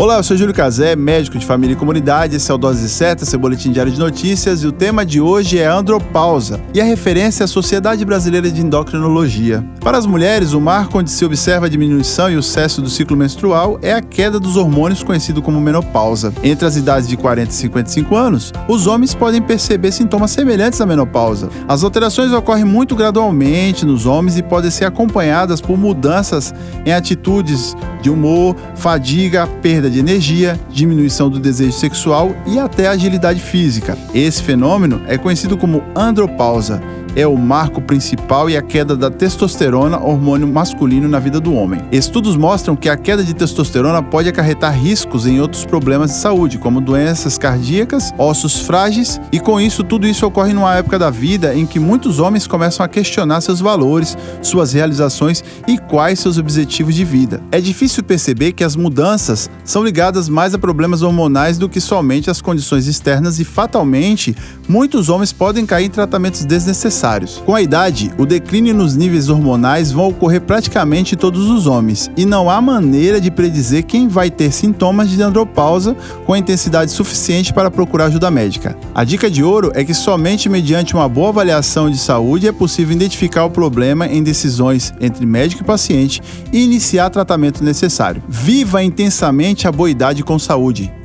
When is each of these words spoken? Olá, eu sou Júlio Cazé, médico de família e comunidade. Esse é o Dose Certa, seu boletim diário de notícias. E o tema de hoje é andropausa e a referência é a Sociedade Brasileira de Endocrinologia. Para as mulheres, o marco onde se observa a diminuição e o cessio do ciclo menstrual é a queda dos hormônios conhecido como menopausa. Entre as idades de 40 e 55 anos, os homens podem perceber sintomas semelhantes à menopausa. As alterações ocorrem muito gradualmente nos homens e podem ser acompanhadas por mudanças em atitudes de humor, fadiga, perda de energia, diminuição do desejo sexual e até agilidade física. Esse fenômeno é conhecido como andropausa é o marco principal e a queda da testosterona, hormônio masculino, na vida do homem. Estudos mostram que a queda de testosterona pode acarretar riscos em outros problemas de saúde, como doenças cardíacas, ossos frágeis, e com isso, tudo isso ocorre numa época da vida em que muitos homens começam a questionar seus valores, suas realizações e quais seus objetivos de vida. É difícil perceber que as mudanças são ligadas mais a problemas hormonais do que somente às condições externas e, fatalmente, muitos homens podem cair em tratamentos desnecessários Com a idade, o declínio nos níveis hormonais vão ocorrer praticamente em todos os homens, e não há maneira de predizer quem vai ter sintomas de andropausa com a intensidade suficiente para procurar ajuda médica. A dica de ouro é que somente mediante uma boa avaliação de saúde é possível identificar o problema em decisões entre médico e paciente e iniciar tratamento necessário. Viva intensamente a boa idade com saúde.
Olá, 0.00 0.18
eu 0.18 0.22
sou 0.22 0.36
Júlio 0.36 0.54
Cazé, 0.54 0.94
médico 0.94 1.36
de 1.36 1.44
família 1.44 1.74
e 1.74 1.76
comunidade. 1.76 2.36
Esse 2.36 2.52
é 2.52 2.54
o 2.54 2.56
Dose 2.56 2.88
Certa, 2.88 3.24
seu 3.24 3.36
boletim 3.36 3.72
diário 3.72 3.90
de 3.90 3.98
notícias. 3.98 4.62
E 4.62 4.66
o 4.68 4.70
tema 4.70 5.04
de 5.04 5.20
hoje 5.20 5.58
é 5.58 5.66
andropausa 5.66 6.60
e 6.72 6.80
a 6.80 6.84
referência 6.84 7.42
é 7.42 7.46
a 7.46 7.48
Sociedade 7.48 8.04
Brasileira 8.04 8.48
de 8.48 8.60
Endocrinologia. 8.60 9.64
Para 9.80 9.98
as 9.98 10.06
mulheres, 10.06 10.52
o 10.52 10.60
marco 10.60 11.00
onde 11.00 11.10
se 11.10 11.24
observa 11.24 11.66
a 11.66 11.68
diminuição 11.68 12.30
e 12.30 12.36
o 12.36 12.42
cessio 12.44 12.80
do 12.80 12.88
ciclo 12.88 13.16
menstrual 13.16 13.76
é 13.82 13.92
a 13.92 14.00
queda 14.00 14.38
dos 14.38 14.56
hormônios 14.56 15.02
conhecido 15.02 15.42
como 15.42 15.60
menopausa. 15.60 16.32
Entre 16.44 16.64
as 16.64 16.76
idades 16.76 17.08
de 17.08 17.16
40 17.16 17.50
e 17.50 17.54
55 17.54 18.14
anos, 18.14 18.52
os 18.68 18.86
homens 18.86 19.16
podem 19.16 19.42
perceber 19.42 19.90
sintomas 19.90 20.30
semelhantes 20.30 20.80
à 20.80 20.86
menopausa. 20.86 21.48
As 21.66 21.82
alterações 21.82 22.32
ocorrem 22.32 22.64
muito 22.64 22.94
gradualmente 22.94 23.84
nos 23.84 24.06
homens 24.06 24.38
e 24.38 24.44
podem 24.44 24.70
ser 24.70 24.84
acompanhadas 24.84 25.60
por 25.60 25.76
mudanças 25.76 26.54
em 26.86 26.92
atitudes 26.92 27.74
de 28.00 28.10
humor, 28.10 28.54
fadiga, 28.76 29.46
perda 29.60 29.87
de 29.88 29.98
energia, 29.98 30.58
diminuição 30.70 31.28
do 31.30 31.38
desejo 31.38 31.72
sexual 31.72 32.34
e 32.46 32.58
até 32.58 32.88
agilidade 32.88 33.40
física. 33.40 33.96
Esse 34.14 34.42
fenômeno 34.42 35.02
é 35.06 35.16
conhecido 35.16 35.56
como 35.56 35.82
andropausa 35.94 36.82
é 37.18 37.26
o 37.26 37.36
marco 37.36 37.80
principal 37.80 38.48
e 38.48 38.56
a 38.56 38.62
queda 38.62 38.96
da 38.96 39.10
testosterona, 39.10 39.98
hormônio 39.98 40.46
masculino, 40.46 41.08
na 41.08 41.18
vida 41.18 41.40
do 41.40 41.52
homem. 41.52 41.80
Estudos 41.90 42.36
mostram 42.36 42.76
que 42.76 42.88
a 42.88 42.96
queda 42.96 43.24
de 43.24 43.34
testosterona 43.34 44.00
pode 44.00 44.28
acarretar 44.28 44.72
riscos 44.72 45.26
em 45.26 45.40
outros 45.40 45.64
problemas 45.64 46.12
de 46.12 46.18
saúde, 46.18 46.58
como 46.58 46.80
doenças 46.80 47.36
cardíacas, 47.36 48.14
ossos 48.16 48.60
frágeis, 48.60 49.20
e 49.32 49.40
com 49.40 49.60
isso, 49.60 49.82
tudo 49.82 50.06
isso 50.06 50.24
ocorre 50.24 50.52
numa 50.52 50.76
época 50.76 50.96
da 50.96 51.10
vida 51.10 51.56
em 51.56 51.66
que 51.66 51.80
muitos 51.80 52.20
homens 52.20 52.46
começam 52.46 52.86
a 52.86 52.88
questionar 52.88 53.40
seus 53.40 53.58
valores, 53.58 54.16
suas 54.40 54.72
realizações 54.72 55.42
e 55.66 55.76
quais 55.76 56.20
seus 56.20 56.38
objetivos 56.38 56.94
de 56.94 57.04
vida. 57.04 57.42
É 57.50 57.60
difícil 57.60 58.04
perceber 58.04 58.52
que 58.52 58.62
as 58.62 58.76
mudanças 58.76 59.50
são 59.64 59.82
ligadas 59.82 60.28
mais 60.28 60.54
a 60.54 60.58
problemas 60.58 61.02
hormonais 61.02 61.58
do 61.58 61.68
que 61.68 61.80
somente 61.80 62.30
às 62.30 62.40
condições 62.40 62.86
externas 62.86 63.40
e, 63.40 63.44
fatalmente, 63.44 64.36
muitos 64.68 65.08
homens 65.08 65.32
podem 65.32 65.66
cair 65.66 65.86
em 65.86 65.90
tratamentos 65.90 66.44
desnecessários 66.44 67.07
Com 67.46 67.54
a 67.54 67.62
idade, 67.62 68.12
o 68.18 68.26
declínio 68.26 68.74
nos 68.74 68.94
níveis 68.94 69.28
hormonais 69.30 69.90
vão 69.90 70.08
ocorrer 70.08 70.42
praticamente 70.42 71.14
em 71.14 71.18
todos 71.18 71.48
os 71.48 71.66
homens, 71.66 72.10
e 72.16 72.26
não 72.26 72.50
há 72.50 72.60
maneira 72.60 73.18
de 73.20 73.30
predizer 73.30 73.84
quem 73.84 74.08
vai 74.08 74.30
ter 74.30 74.52
sintomas 74.52 75.08
de 75.08 75.22
andropausa 75.22 75.96
com 76.26 76.34
a 76.34 76.38
intensidade 76.38 76.90
suficiente 76.90 77.52
para 77.52 77.70
procurar 77.70 78.06
ajuda 78.06 78.30
médica. 78.30 78.76
A 78.94 79.04
dica 79.04 79.30
de 79.30 79.42
ouro 79.42 79.72
é 79.74 79.84
que 79.84 79.94
somente 79.94 80.48
mediante 80.48 80.94
uma 80.94 81.08
boa 81.08 81.30
avaliação 81.30 81.90
de 81.90 81.96
saúde 81.98 82.46
é 82.46 82.52
possível 82.52 82.94
identificar 82.94 83.44
o 83.44 83.50
problema 83.50 84.06
em 84.06 84.22
decisões 84.22 84.92
entre 85.00 85.24
médico 85.24 85.62
e 85.62 85.66
paciente 85.66 86.20
e 86.52 86.62
iniciar 86.62 87.08
tratamento 87.08 87.64
necessário. 87.64 88.22
Viva 88.28 88.82
intensamente 88.82 89.66
a 89.66 89.72
boa 89.72 89.90
idade 89.90 90.22
com 90.22 90.38
saúde. 90.38 90.97